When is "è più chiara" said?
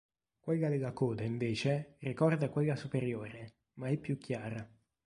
3.89-4.67